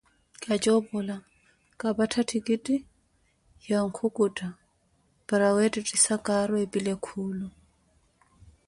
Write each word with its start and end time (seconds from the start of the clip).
Kajoopola, 0.43 1.15
kapattha 1.79 2.21
ttikitti 2.25 2.75
ya 3.69 3.79
nkukutta 3.87 4.47
para 5.27 5.47
weettettisa 5.55 6.15
caaro 6.25 6.55
epile 6.65 6.93
kuulo. 7.05 7.47